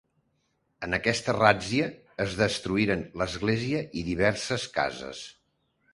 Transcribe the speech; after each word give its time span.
En 0.87 0.97
aquesta 0.97 1.35
ràtzia 1.37 1.89
es 2.25 2.33
destruïren 2.41 3.05
l'església 3.23 3.85
i 4.03 4.07
diverses 4.11 4.67
cases. 4.79 5.25